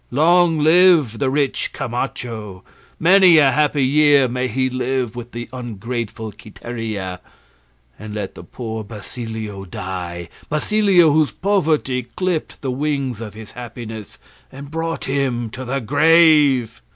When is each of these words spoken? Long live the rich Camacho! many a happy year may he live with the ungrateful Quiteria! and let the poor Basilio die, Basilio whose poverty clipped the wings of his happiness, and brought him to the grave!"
Long 0.09 0.57
live 0.57 1.19
the 1.19 1.29
rich 1.29 1.73
Camacho! 1.73 2.63
many 2.99 3.37
a 3.37 3.51
happy 3.51 3.83
year 3.85 4.27
may 4.27 4.47
he 4.47 4.67
live 4.67 5.15
with 5.15 5.31
the 5.31 5.47
ungrateful 5.53 6.31
Quiteria! 6.31 7.19
and 7.99 8.15
let 8.15 8.33
the 8.33 8.43
poor 8.43 8.83
Basilio 8.83 9.63
die, 9.63 10.27
Basilio 10.49 11.11
whose 11.11 11.29
poverty 11.29 12.07
clipped 12.15 12.61
the 12.63 12.71
wings 12.71 13.21
of 13.21 13.35
his 13.35 13.51
happiness, 13.51 14.17
and 14.51 14.71
brought 14.71 15.03
him 15.05 15.51
to 15.51 15.63
the 15.65 15.79
grave!" 15.79 16.81